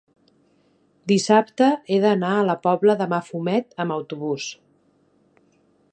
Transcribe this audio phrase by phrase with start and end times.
[1.11, 4.49] dissabte he d'anar a la Pobla de Mafumet amb autobús.